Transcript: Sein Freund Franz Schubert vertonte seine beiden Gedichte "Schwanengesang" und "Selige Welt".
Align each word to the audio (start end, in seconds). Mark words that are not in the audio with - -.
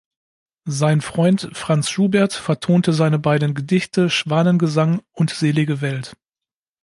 Sein 0.65 0.99
Freund 1.01 1.51
Franz 1.53 1.91
Schubert 1.91 2.33
vertonte 2.33 2.91
seine 2.91 3.19
beiden 3.19 3.53
Gedichte 3.53 4.09
"Schwanengesang" 4.09 5.01
und 5.11 5.29
"Selige 5.29 5.79
Welt". 5.81 6.15